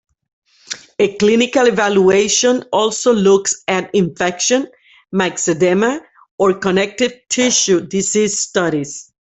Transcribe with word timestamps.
A 0.97 1.15
clinical 1.17 1.67
evaluation 1.67 2.63
also 2.73 3.13
looks 3.13 3.61
at 3.67 3.93
infection, 3.93 4.65
myxedema, 5.13 5.99
or 6.39 6.55
connective 6.55 7.13
tissue 7.29 7.81
disease 7.85 8.39
studies. 8.39 9.09